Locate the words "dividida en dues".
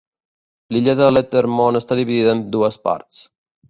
2.03-2.85